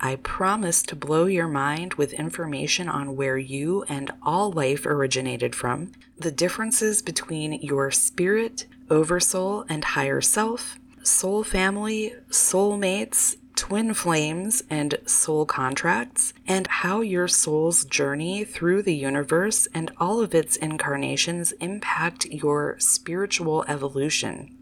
[0.00, 5.54] I promise to blow your mind with information on where you and all life originated
[5.54, 13.94] from, the differences between your spirit, oversoul, and higher self, soul family, soul mates, twin
[13.94, 20.34] flames, and soul contracts, and how your soul's journey through the universe and all of
[20.34, 24.55] its incarnations impact your spiritual evolution.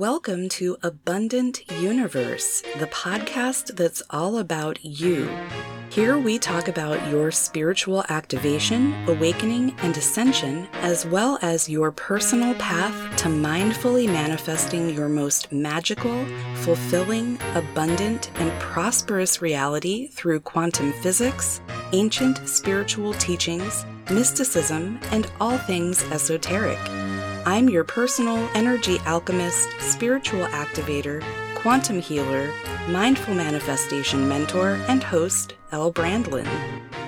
[0.00, 5.28] Welcome to Abundant Youniverse, the podcast that's all about you.
[5.90, 12.54] Here we talk about your spiritual activation, awakening, and ascension, as well as your personal
[12.54, 16.24] path to mindfully manifesting your most magical,
[16.62, 21.60] fulfilling, abundant, and prosperous reality through quantum physics,
[21.92, 26.78] ancient spiritual teachings, mysticism, and all things esoteric.
[27.50, 31.20] I'm your personal energy alchemist, spiritual activator,
[31.56, 32.48] quantum healer,
[32.86, 36.46] mindful manifestation mentor, and host, Elle Brandlin.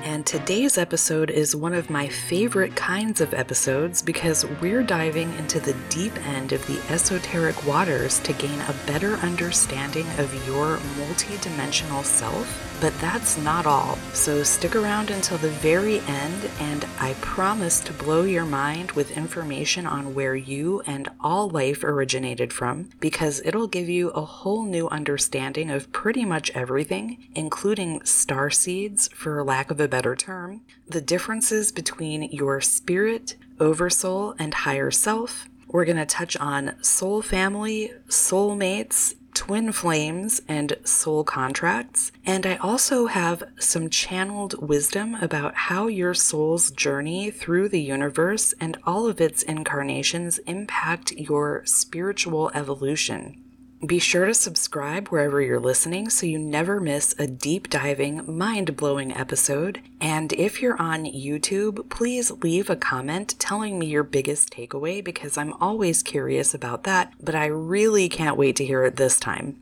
[0.02, 5.60] And today's episode is one of my favorite kinds of episodes because we're diving into
[5.60, 12.04] the deep end of the esoteric waters to gain a better understanding of your multidimensional
[12.04, 12.71] self.
[12.80, 13.96] But that's not all.
[14.12, 19.16] So stick around until the very end, and I promise to blow your mind with
[19.16, 24.64] information on where you and all life originated from because it'll give you a whole
[24.64, 30.62] new understanding of pretty much everything, including star seeds, for lack of a better term,
[30.88, 35.48] the differences between your spirit, oversoul, and higher self.
[35.68, 42.12] We're going to touch on soul family, soul mates, twin flames, and soul contracts.
[42.24, 48.54] And I also have some channeled wisdom about how your soul's journey through the universe
[48.60, 53.42] and all of its incarnations impact your spiritual evolution.
[53.84, 58.76] Be sure to subscribe wherever you're listening so you never miss a deep diving, mind
[58.76, 59.80] blowing episode.
[60.00, 65.36] And if you're on YouTube, please leave a comment telling me your biggest takeaway because
[65.36, 69.61] I'm always curious about that, but I really can't wait to hear it this time.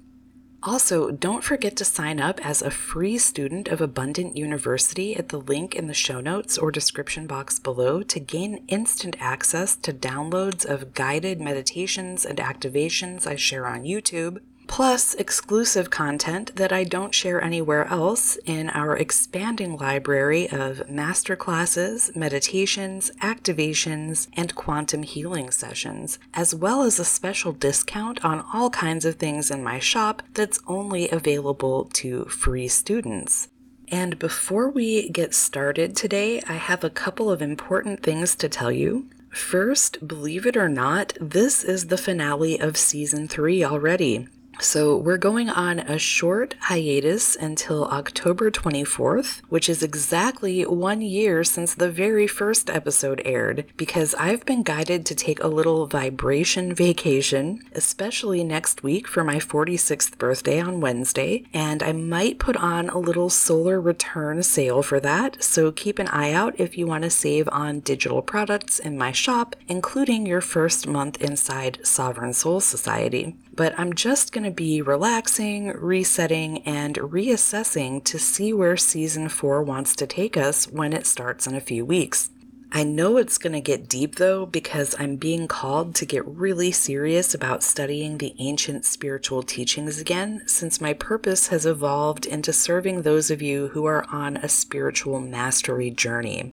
[0.62, 5.38] Also, don't forget to sign up as a free student of Abundant Youniversity at the
[5.40, 10.66] link in the show notes or description box below to gain instant access to downloads
[10.66, 14.40] of guided meditations and activations I share on YouTube,
[14.70, 22.14] plus exclusive content that I don't share anywhere else in our expanding library of masterclasses,
[22.14, 29.04] meditations, activations, and quantum healing sessions, as well as a special discount on all kinds
[29.04, 33.48] of things in my shop that's only available to free students.
[33.88, 38.70] And before we get started today, I have a couple of important things to tell
[38.70, 39.10] you.
[39.30, 44.28] First, believe it or not, this is the finale of season three already.
[44.62, 51.44] So, we're going on a short hiatus until October 24th, which is exactly one year
[51.44, 56.74] since the very first episode aired, because I've been guided to take a little vibration
[56.74, 62.90] vacation, especially next week for my 46th birthday on Wednesday, and I might put on
[62.90, 67.04] a little solar return sale for that, so keep an eye out if you want
[67.04, 72.66] to save on digital products in my shop, including your first month inside Sovereign Souls
[72.66, 79.28] Society but I'm just going to be relaxing, resetting, and reassessing to see where season
[79.28, 82.30] 4 wants to take us when it starts in a few weeks.
[82.72, 86.72] I know it's going to get deep though because I'm being called to get really
[86.72, 93.02] serious about studying the ancient spiritual teachings again, since my purpose has evolved into serving
[93.02, 96.50] those of you who are on a spiritual mastery journey.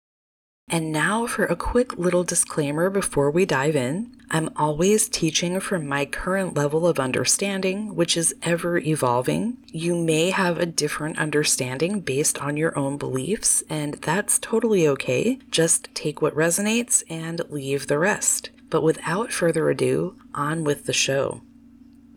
[0.69, 4.15] And now for a quick little disclaimer before we dive in.
[4.33, 9.57] I'm always teaching from my current level of understanding, which is ever evolving.
[9.67, 15.37] You may have a different understanding based on your own beliefs, and that's totally okay.
[15.51, 18.51] Just take what resonates and leave the rest.
[18.69, 21.41] But without further ado, on with the show.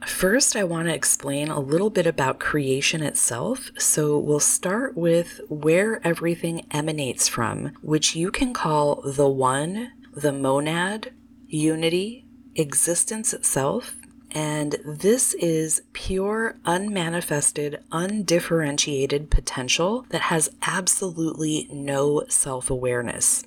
[0.06, 3.72] First, I want to explain a little bit about creation itself.
[3.76, 10.30] So, we'll start with where everything emanates from, which you can call the one, the
[10.30, 11.10] monad,
[11.54, 13.94] unity, existence itself.
[14.32, 23.44] And this is pure, unmanifested, undifferentiated potential that has absolutely no self awareness.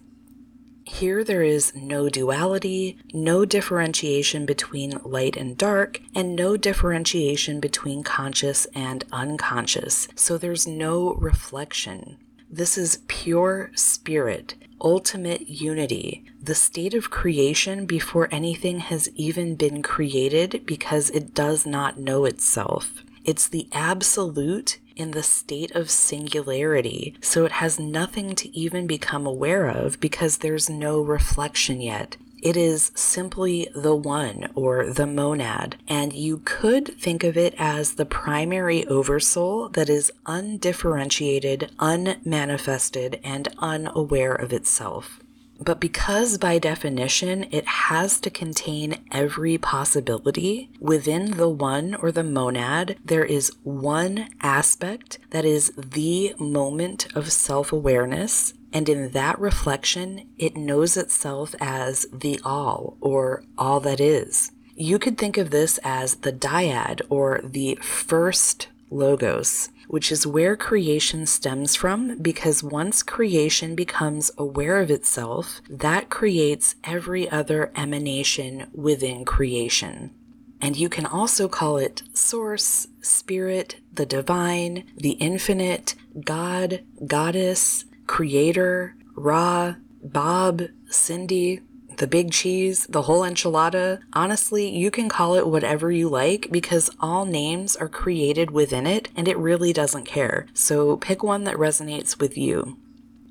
[0.86, 8.04] Here there is no duality, no differentiation between light and dark, and no differentiation between
[8.04, 10.08] conscious and unconscious.
[10.16, 12.18] So there's no reflection.
[12.50, 19.84] This is pure spirit, ultimate unity, the state of creation before anything has even been
[19.84, 23.04] created because it does not know itself.
[23.26, 29.26] It's the absolute in the state of singularity, so it has nothing to even become
[29.26, 32.16] aware of because there's no reflection yet.
[32.42, 37.94] It is simply the one or the monad, and you could think of it as
[37.94, 45.20] the primary oversoul that is undifferentiated, unmanifested, and unaware of itself.
[45.60, 52.24] But because by definition it has to contain every possibility, within the one or the
[52.24, 59.40] monad, there is one aspect that is the moment of self awareness and in that
[59.40, 64.52] reflection, it knows itself as the all or all that is.
[64.76, 70.56] You could think of this as the dyad or the first logos, which is where
[70.56, 78.68] creation stems from because once creation becomes aware of itself, that creates every other emanation
[78.74, 80.14] within creation.
[80.60, 88.96] And you can also call it source, spirit, the divine, the infinite, God, goddess, Creator,
[89.16, 91.62] Ra, Bob, Cindy,
[91.98, 94.00] the big cheese, the whole enchilada.
[94.14, 99.10] Honestly, you can call it whatever you like because all names are created within it
[99.16, 100.48] and it really doesn't care.
[100.54, 102.78] So pick one that resonates with you.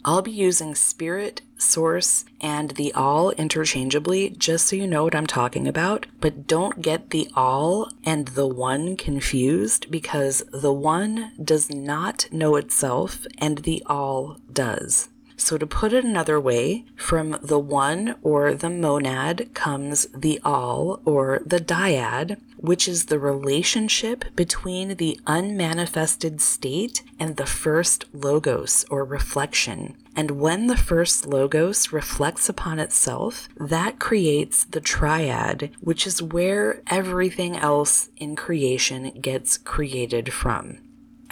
[0.09, 5.27] I'll be using spirit, source, and the all interchangeably just so you know what I'm
[5.27, 11.71] talking about, but don't get the all and the one confused because the one does
[11.71, 15.09] not know itself and the all does.
[15.39, 21.01] So, to put it another way, from the one or the monad comes the all
[21.05, 28.87] or the dyad, which is the relationship between the unmanifested state and the first logos
[28.91, 29.97] or reflection.
[30.17, 36.81] And when the first logos reflects upon itself, that creates the triad, which is where
[36.87, 40.79] everything else in creation gets created from.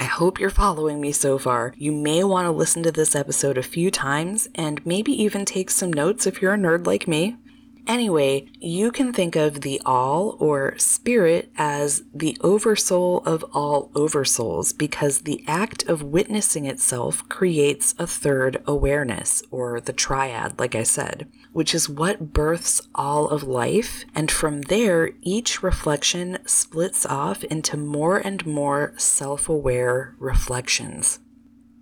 [0.05, 1.73] I hope you're following me so far.
[1.79, 5.71] You may want to listen to this episode a few times and maybe even take
[5.71, 7.39] some notes if you're a nerd like me.
[7.87, 14.77] Anyway, you can think of the all or spirit as the oversoul of all oversouls
[14.77, 20.83] because the act of witnessing itself creates a third awareness or the triad, like I
[20.83, 24.07] said, which is what births all of life.
[24.15, 31.19] And from there, each reflection splits off into more and more self aware reflections.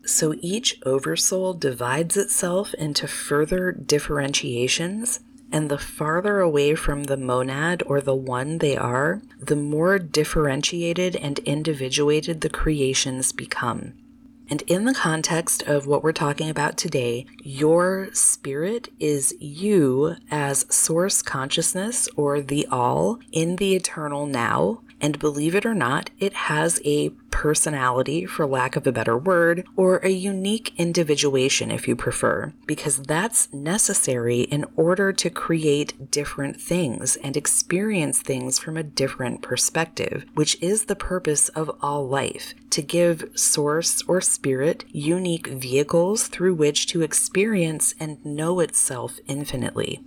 [0.04, 5.20] So each oversoul divides itself into further differentiations
[5.52, 11.14] and the farther away from the monad or the one they are, the more differentiated
[11.16, 13.92] and individuated the creations become.
[14.48, 20.66] And in the context of what we're talking about today, your spirit is you as
[20.74, 26.32] source consciousness or the all in the eternal now, and believe it or not, it
[26.32, 31.96] has a personality, for lack of a better word, or a unique individuation, if you
[31.96, 38.82] prefer, because that's necessary in order to create different things and experience things from a
[38.82, 45.48] different perspective, which is the purpose of all life to give source or spirit unique
[45.48, 50.00] vehicles through which to experience and know itself infinitely.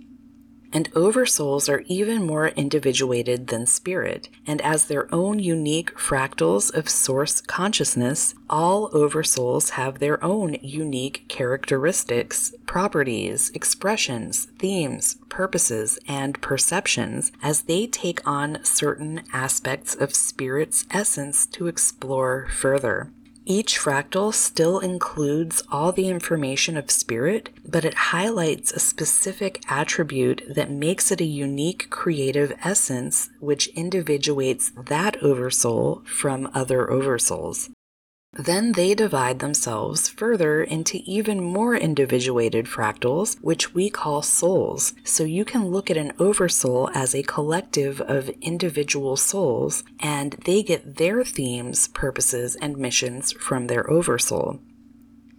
[0.76, 6.90] And oversouls are even more individuated than spirit, and as their own unique fractals of
[6.90, 17.32] source consciousness, all oversouls have their own unique characteristics, properties, expressions, themes, purposes, and perceptions
[17.42, 23.10] as they take on certain aspects of spirit's essence to explore further.
[23.48, 30.42] Each fractal still includes all the information of spirit, but it highlights a specific attribute
[30.48, 37.70] that makes it a unique creative essence which individuates that oversoul from other oversouls.
[38.38, 44.92] Then they divide themselves further into even more individuated fractals, which we call souls.
[45.04, 50.62] So you can look at an oversoul as a collective of individual souls, and they
[50.62, 54.60] get their themes, purposes, and missions from their oversoul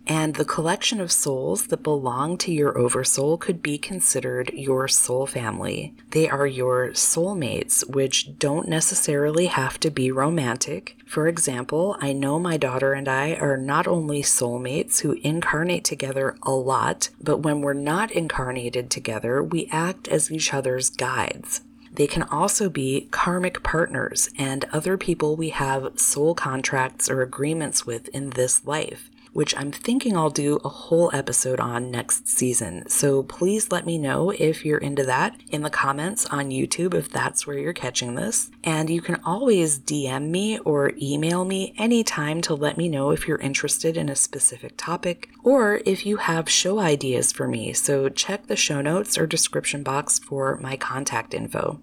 [0.07, 5.27] and the collection of souls that belong to your oversoul could be considered your soul
[5.27, 5.93] family.
[6.11, 10.95] They are your soulmates, which don't necessarily have to be romantic.
[11.05, 16.37] For example, I know my daughter and I are not only soulmates who incarnate together
[16.41, 21.61] a lot, but when we're not incarnated together, we act as each other's guides.
[21.91, 27.85] They can also be karmic partners and other people we have soul contracts or agreements
[27.85, 32.89] with in this life which I'm thinking I'll do a whole episode on next season.
[32.89, 37.11] So please let me know if you're into that in the comments on YouTube if
[37.11, 38.49] that's where you're catching this.
[38.63, 43.27] And you can always DM me or email me anytime to let me know if
[43.27, 47.73] you're interested in a specific topic or if you have show ideas for me.
[47.73, 51.79] So check the show notes or description box for my contact info.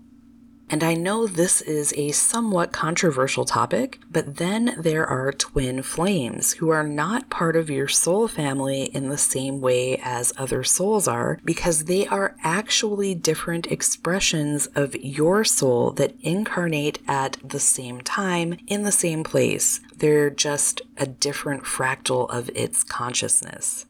[0.74, 6.54] And I know this is a somewhat controversial topic, but then there are twin flames
[6.54, 11.06] who are not part of your soul family in the same way as other souls
[11.06, 18.00] are, because they are actually different expressions of your soul that incarnate at the same
[18.00, 19.80] time in the same place.
[19.96, 23.86] They're just a different fractal of its consciousness.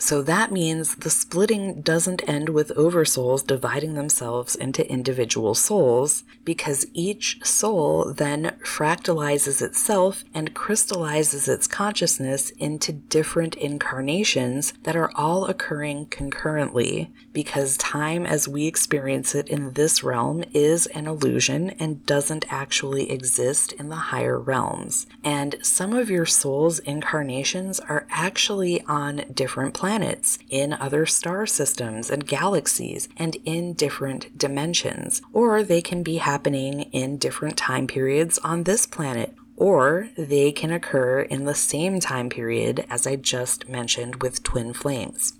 [0.00, 6.86] So that means the splitting doesn't end with oversouls dividing themselves into individual souls, because
[6.94, 15.46] each soul then fractalizes itself and crystallizes its consciousness into different incarnations that are all
[15.46, 22.06] occurring concurrently, because time as we experience it in this realm is an illusion and
[22.06, 25.08] doesn't actually exist in the higher realms.
[25.24, 31.46] And some of your soul's incarnations are actually on different planets planets, in other star
[31.46, 35.22] systems and galaxies, and in different dimensions.
[35.32, 40.70] Or they can be happening in different time periods on this planet or they can
[40.70, 45.37] occur in the same time period as I just mentioned with twin flames.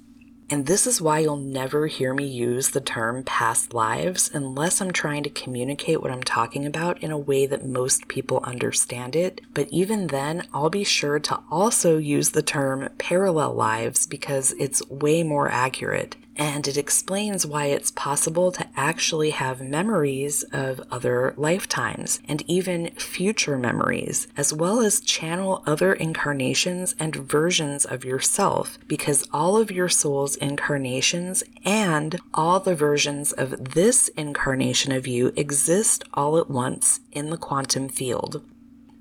[0.51, 4.93] And this is why you'll never hear me use the term past lives unless I'm
[4.93, 9.43] trying to communicate what I'm talking about in a way that most people understand it.
[9.53, 14.89] But even then, I'll be sure to also use the term parallel lives because it's
[14.89, 21.35] way more accurate and it explains why it's possible to actually have memories of other
[21.37, 28.79] lifetimes and even future memories, as well as channel other incarnations and versions of yourself,
[28.87, 35.33] because all of your soul's incarnations and all the versions of this incarnation of you
[35.35, 38.43] exist all at once in the quantum field.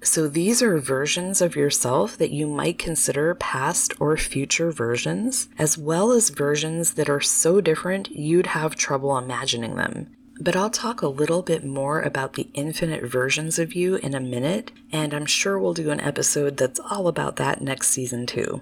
[0.07, 5.77] So these are versions of yourself that you might consider past or future versions, as
[5.77, 10.07] well as versions that are so different you'd have trouble imagining them.
[10.39, 14.21] But I'll talk a little bit more about the infinite versions of you in a
[14.21, 18.61] minute, and I'm sure we'll do an episode that's all about that next season too.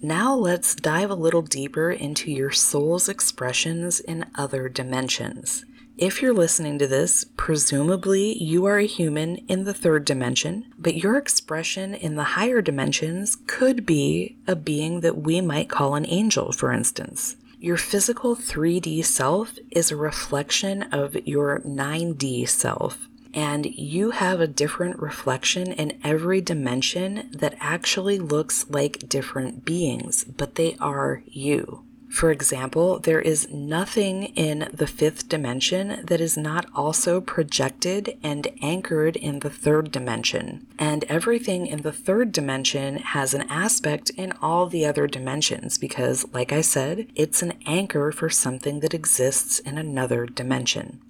[0.00, 5.66] Now let's dive a little deeper into your soul's expressions in other dimensions.
[6.00, 10.94] If you're listening to this, presumably you are a human in the third dimension, but
[10.94, 16.06] your expression in the higher dimensions could be a being that we might call an
[16.06, 17.36] angel, for instance.
[17.58, 23.06] Your physical 3D self is a reflection of your 9D self.
[23.34, 30.24] And you have a different reflection in every dimension that actually looks like different beings,
[30.24, 31.84] but they are you.
[32.10, 38.48] For example, there is nothing in the fifth dimension that is not also projected and
[38.60, 40.66] anchored in the third dimension.
[40.78, 46.26] And everything in the third dimension has an aspect in all the other dimensions because,
[46.32, 51.00] like I said, it's an anchor for something that exists in another dimension.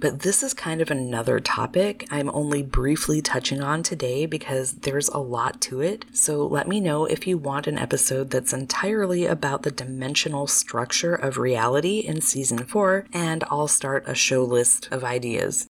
[0.00, 5.08] But this is kind of another topic I'm only briefly touching on today because there's
[5.08, 6.04] a lot to it.
[6.12, 11.14] So let me know if you want an episode that's entirely about the dimensional structure
[11.14, 15.66] of reality in season 4, and I'll start a show list of ideas.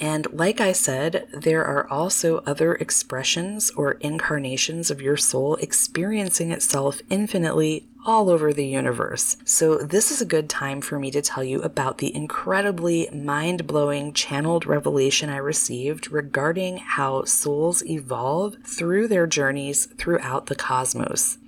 [0.00, 6.52] And like I said, there are also other expressions or incarnations of your soul experiencing
[6.52, 9.36] itself infinitely all over the universe.
[9.44, 13.66] So, this is a good time for me to tell you about the incredibly mind
[13.66, 21.38] blowing channeled revelation I received regarding how souls evolve through their journeys throughout the cosmos.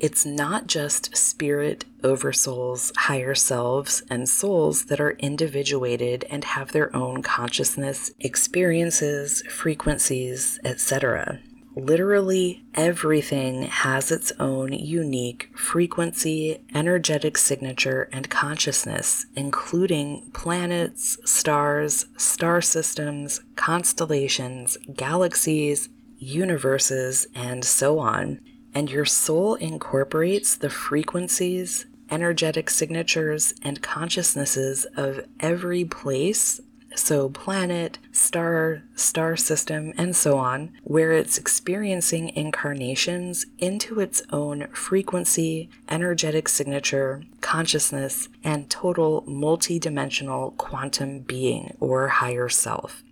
[0.00, 6.94] It's not just spirit, oversouls, higher selves, and souls that are individuated and have their
[6.94, 11.40] own consciousness, experiences, frequencies, etc.
[11.74, 22.60] Literally everything has its own unique frequency, energetic signature, and consciousness, including planets, stars, star
[22.60, 25.88] systems, constellations, galaxies,
[26.18, 28.40] universes, and so on
[28.74, 36.60] and your soul incorporates the frequencies, energetic signatures, and consciousnesses of every place
[36.94, 44.66] so planet, star, star system, and so on, where it's experiencing incarnations into its own
[44.68, 53.02] frequency, energetic signature, consciousness, and total multidimensional quantum being or higher self.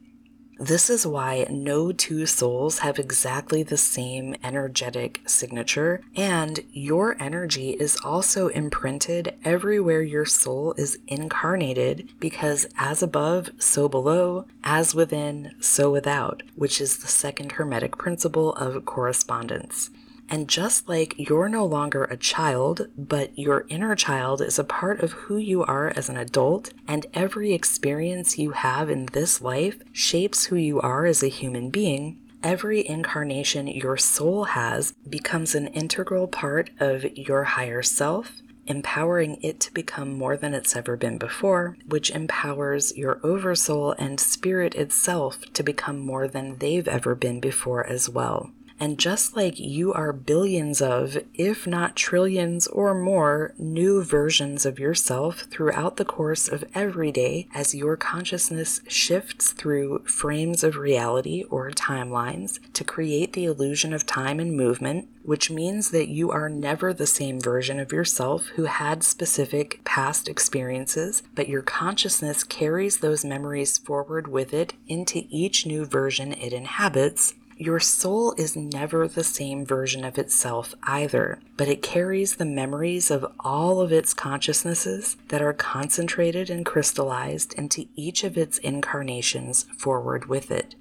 [0.58, 7.72] This is why no two souls have exactly the same energetic signature, and your energy
[7.72, 15.54] is also imprinted everywhere your soul is incarnated because as above, so below, as within,
[15.60, 19.90] so without, which is the second Hermetic principle of correspondence.
[20.28, 25.00] And just like you're no longer a child, but your inner child is a part
[25.00, 29.76] of who you are as an adult, and every experience you have in this life
[29.92, 35.68] shapes who you are as a human being, every incarnation your soul has becomes an
[35.68, 41.18] integral part of your higher self, empowering it to become more than it's ever been
[41.18, 47.38] before, which empowers your oversoul and spirit itself to become more than they've ever been
[47.40, 48.50] before as well.
[48.78, 54.78] And just like you are billions of, if not trillions or more, new versions of
[54.78, 61.44] yourself throughout the course of every day as your consciousness shifts through frames of reality
[61.44, 66.50] or timelines to create the illusion of time and movement, which means that you are
[66.50, 72.98] never the same version of yourself who had specific past experiences, but your consciousness carries
[72.98, 79.08] those memories forward with it into each new version it inhabits your soul is never
[79.08, 84.12] the same version of itself either, but it carries the memories of all of its
[84.12, 90.74] consciousnesses that are concentrated and crystallized into each of its incarnations forward with it.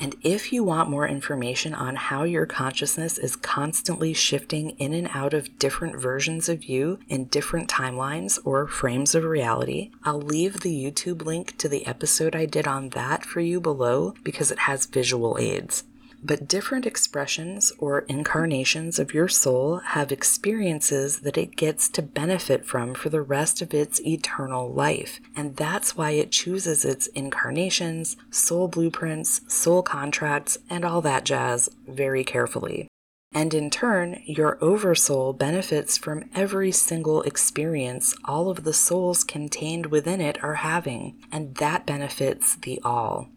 [0.00, 5.08] And if you want more information on how your consciousness is constantly shifting in and
[5.12, 10.60] out of different versions of you in different timelines or frames of reality, I'll leave
[10.60, 14.60] the YouTube link to the episode I did on that for you below because it
[14.60, 15.82] has visual aids.
[16.22, 22.66] But different expressions or incarnations of your soul have experiences that it gets to benefit
[22.66, 25.20] from for the rest of its eternal life.
[25.36, 31.68] And that's why it chooses its incarnations, soul blueprints, soul contracts, and all that jazz
[31.86, 32.88] very carefully.
[33.32, 39.86] And in turn, your oversoul benefits from every single experience all of the souls contained
[39.86, 43.28] within it are having, and that benefits the all.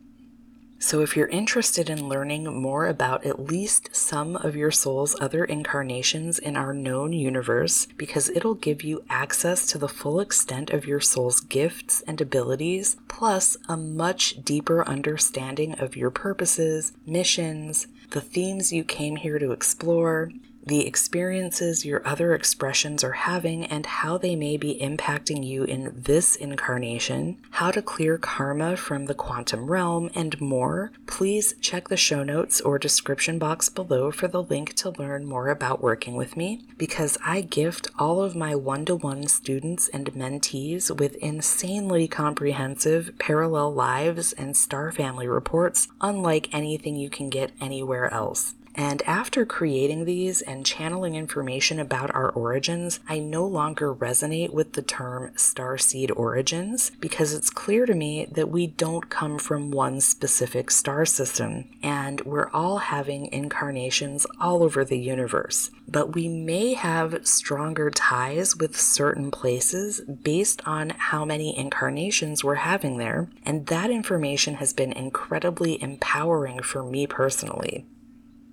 [0.84, 5.46] So, if you're interested in learning more about at least some of your soul's other
[5.46, 10.88] incarnations in our known universe, because it'll give you access to the full extent of
[10.88, 18.20] your soul's gifts and abilities, plus a much deeper understanding of your purposes, missions, the
[18.20, 20.32] themes you came here to explore,
[20.66, 25.94] the experiences your other expressions are having and how they may be impacting you in
[25.96, 31.98] this incarnation, how to clear karma from the quantum realm, and more, please check the
[31.98, 36.38] show notes or description box below for the link to learn more about working with
[36.38, 42.08] me because I gift all of my one to one students and mentees with insanely
[42.08, 48.56] comprehensive parallel lives and star family reports, unlike anything you can get anywhere else.
[48.82, 54.74] And after creating these and channeling information about our origins, I no longer resonate with
[54.74, 60.02] the term starseed origins because it's clear to me that we don't come from one
[60.02, 65.70] specific star system and we're all having incarnations all over the universe.
[65.88, 72.56] But we may have stronger ties with certain places based on how many incarnations we're
[72.56, 77.86] having there, and that information has been incredibly empowering for me personally.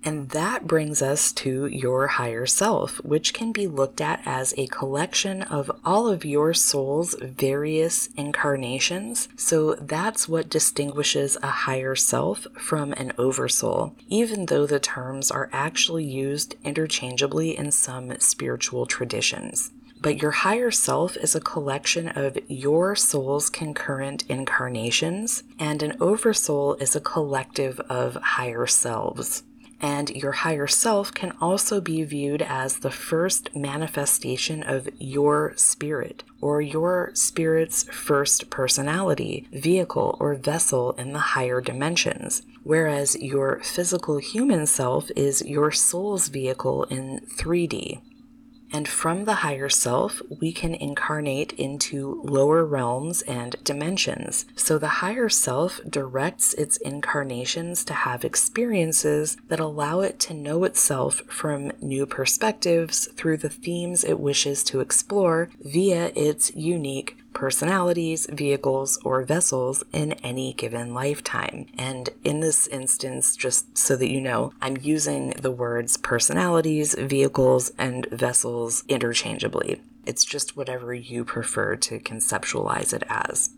[0.03, 4.67] And that brings us to your higher self, which can be looked at as a
[4.67, 9.27] collection of all of your soul's various incarnations.
[9.35, 15.49] So that's what distinguishes a higher self from an oversoul, even though the terms are
[15.51, 19.71] actually used interchangeably in some spiritual traditions.
[20.01, 26.75] But your higher self is a collection of your soul's concurrent incarnations, and an oversoul
[26.75, 29.43] is a collective of higher selves.
[29.81, 36.23] And your higher self can also be viewed as the first manifestation of your spirit
[36.41, 42.41] or your spirit's first personality, vehicle, or vessel in the higher dimensions.
[42.63, 48.01] Whereas your physical human self is your soul's vehicle in 3D.
[48.71, 54.45] And from the higher self, we can incarnate into lower realms and dimensions.
[54.55, 60.63] So the higher self directs its incarnations to have experiences that allow it to know
[60.63, 68.27] itself from new perspectives through the themes it wishes to explore via its unique personalities,
[68.31, 71.67] vehicles, or vessels in any given lifetime.
[71.77, 77.71] And in this instance, just so that you know, I'm using the words personalities, vehicles,
[77.77, 79.81] and vessels interchangeably.
[80.05, 83.51] It's just whatever you prefer to conceptualize it as.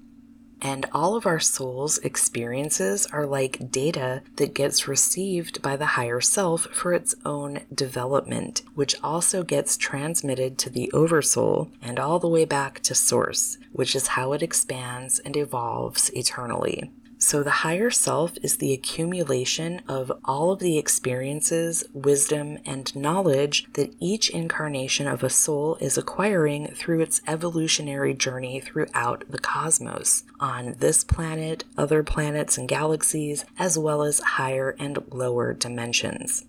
[0.61, 6.21] And all of our soul's experiences are like data that gets received by the higher
[6.21, 12.27] self for its own development, which also gets transmitted to the oversoul and all the
[12.27, 16.91] way back to source, which is how it expands and evolves eternally.
[17.23, 23.67] So, the higher self is the accumulation of all of the experiences, wisdom, and knowledge
[23.73, 30.23] that each incarnation of a soul is acquiring through its evolutionary journey throughout the cosmos,
[30.39, 36.45] on this planet, other planets and galaxies, as well as higher and lower dimensions.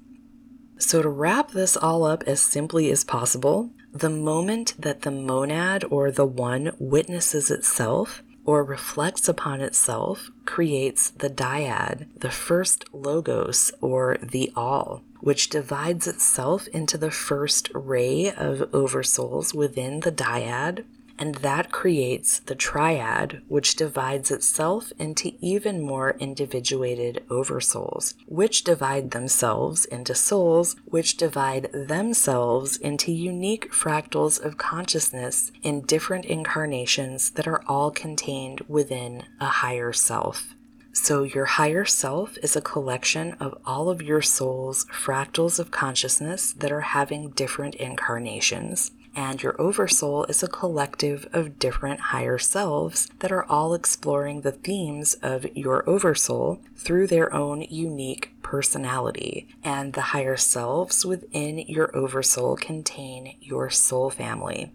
[0.78, 5.84] So, to wrap this all up as simply as possible, the moment that the monad
[5.90, 13.72] or the one witnesses itself, or reflects upon itself creates the dyad, the first logos
[13.80, 20.84] or the all, which divides itself into the first ray of oversouls within the dyad
[21.22, 29.12] and that creates the triad, which divides itself into even more individuated oversouls, which divide
[29.12, 37.46] themselves into souls, which divide themselves into unique fractals of consciousness in different incarnations that
[37.46, 40.56] are all contained within a higher self.
[40.92, 46.52] So, your higher self is a collection of all of your soul's fractals of consciousness
[46.54, 53.08] that are having different incarnations and your oversoul is a collective of different higher selves
[53.20, 59.48] that are all exploring the themes of your oversoul through their own unique personality.
[59.62, 64.72] And the higher selves within your oversoul contain your soul family.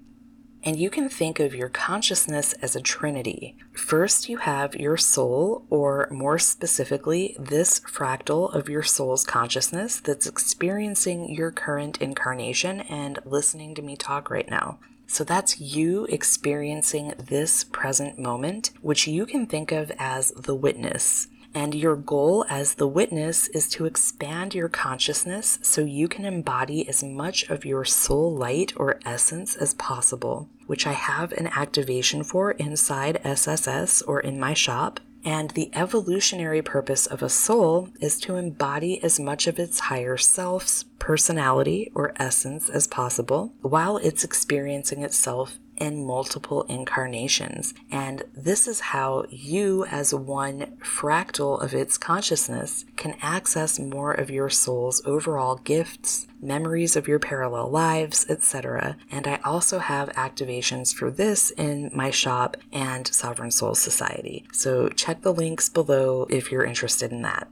[0.67, 3.55] And you can think of your consciousness as a trinity.
[3.71, 10.27] First, you have your soul, or more specifically, this fractal of your soul's consciousness that's
[10.27, 14.79] experiencing your current incarnation and listening to me talk right now.
[15.07, 21.29] So that's you experiencing this present moment, which you can think of as the witness.
[21.53, 26.87] And your goal as the witness is to expand your consciousness so you can embody
[26.87, 32.23] as much of your soul light or essence as possible, which I have an activation
[32.23, 34.99] for inside SSS or in my shop.
[35.25, 40.15] And the evolutionary purpose of a soul is to embody as much of its higher
[40.15, 47.73] self's personality or essence as possible while it's experiencing itself in multiple incarnations.
[47.91, 54.29] And this is how you, as one fractal of its consciousness, can access more of
[54.29, 58.97] your soul's overall gifts, memories of your parallel lives, etc.
[59.11, 64.45] And I also have activations for this in my shop and Sovereign Souls Society.
[64.51, 67.47] So check the links below if you're interested in that.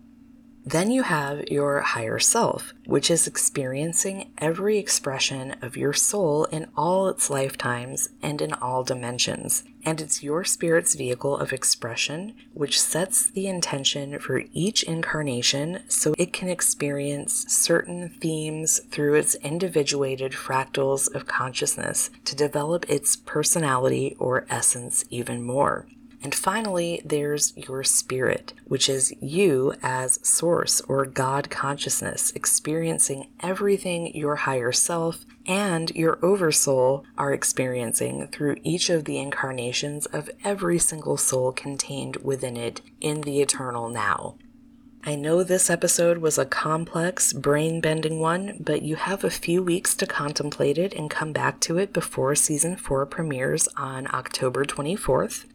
[0.68, 6.70] Then you have your higher self, which is experiencing every expression of your soul in
[6.76, 9.64] all its lifetimes and in all dimensions.
[9.86, 16.16] And it's your spirit's vehicle of expression, which sets the intention for each incarnation so
[16.18, 24.16] it can experience certain themes through its individuated fractals of consciousness to develop its personality
[24.18, 25.86] or essence even more.
[26.26, 34.12] And finally, there's your spirit, which is you as source or God consciousness, experiencing everything
[34.16, 40.80] your higher self and your oversoul are experiencing through each of the incarnations of every
[40.80, 44.36] single soul contained within it in the eternal now.
[45.04, 49.62] I know this episode was a complex, brain bending one, but you have a few
[49.62, 54.66] weeks to contemplate it and come back to it before season 4 premieres on October
[54.66, 55.46] 24th.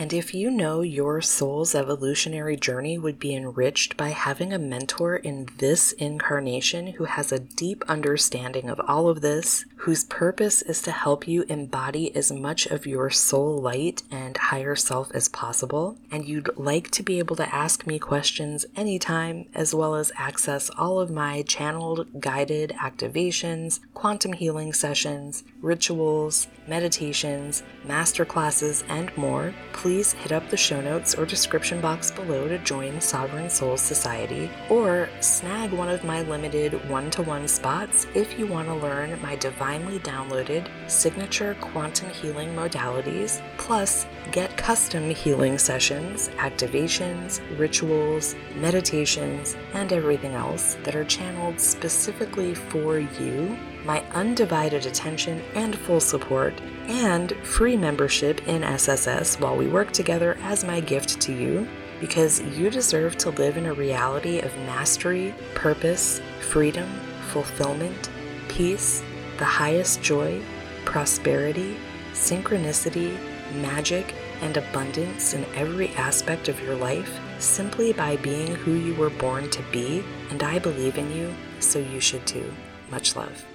[0.00, 5.16] And if you know your soul's evolutionary journey would be enriched by having a mentor
[5.16, 10.80] in this incarnation who has a deep understanding of all of this, whose purpose is
[10.82, 15.96] to help you embody as much of your soul light and higher self as possible,
[16.12, 20.70] and you'd like to be able to ask me questions anytime, as well as access
[20.78, 29.54] all of my channeled guided activations, quantum healing sessions, rituals, meditations, masterclasses, and more,
[29.88, 34.50] please hit up the show notes or description box below to join Sovereign Souls Society
[34.68, 39.18] or snag one of my limited one to one spots if you want to learn
[39.22, 49.56] my divinely downloaded signature quantum healing modalities, plus get custom healing sessions, activations, rituals, meditations,
[49.72, 53.56] and everything else that are channeled specifically for you
[53.88, 60.36] my undivided attention and full support, and free membership in SSS while we work together
[60.42, 61.66] as my gift to you,
[61.98, 66.20] because you deserve to live in a reality of mastery, purpose,
[66.50, 66.86] freedom,
[67.32, 68.10] fulfillment,
[68.48, 69.02] peace,
[69.38, 70.38] the highest joy,
[70.84, 71.74] prosperity,
[72.12, 73.16] synchronicity,
[73.54, 79.10] magic, and abundance in every aspect of your life simply by being who you were
[79.10, 82.52] born to be, and I believe in you, so you should too.
[82.90, 83.47] Much love.